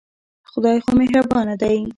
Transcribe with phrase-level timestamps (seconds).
[0.51, 1.77] خدای خو مهربانه دی.